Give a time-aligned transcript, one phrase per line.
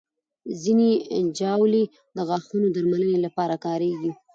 [0.61, 0.89] ځینې
[1.37, 1.83] ژاولې
[2.15, 4.11] د غاښونو درملنې لپاره کارېږي.